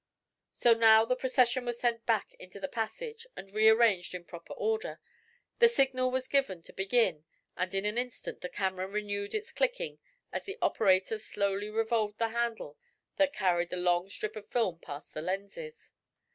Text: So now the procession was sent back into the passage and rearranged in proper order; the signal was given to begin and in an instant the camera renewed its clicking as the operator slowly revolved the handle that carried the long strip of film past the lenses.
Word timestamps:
So 0.53 0.73
now 0.73 1.05
the 1.05 1.15
procession 1.15 1.63
was 1.63 1.79
sent 1.79 2.07
back 2.07 2.33
into 2.39 2.59
the 2.59 2.67
passage 2.67 3.27
and 3.35 3.53
rearranged 3.53 4.15
in 4.15 4.25
proper 4.25 4.53
order; 4.53 4.99
the 5.59 5.69
signal 5.69 6.09
was 6.09 6.27
given 6.27 6.63
to 6.63 6.73
begin 6.73 7.23
and 7.55 7.71
in 7.75 7.85
an 7.85 7.99
instant 7.99 8.41
the 8.41 8.49
camera 8.49 8.87
renewed 8.87 9.35
its 9.35 9.51
clicking 9.51 9.99
as 10.33 10.45
the 10.45 10.57
operator 10.59 11.19
slowly 11.19 11.69
revolved 11.69 12.17
the 12.17 12.29
handle 12.29 12.79
that 13.17 13.31
carried 13.31 13.69
the 13.69 13.77
long 13.77 14.09
strip 14.09 14.35
of 14.35 14.47
film 14.49 14.79
past 14.79 15.13
the 15.13 15.21
lenses. 15.21 15.91